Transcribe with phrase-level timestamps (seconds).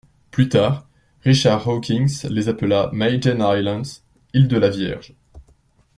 [0.31, 0.89] Plus tard,
[1.25, 4.01] Richard Hawkins les appela Maiden-Islands,
[4.33, 5.13] îles de la Vierge.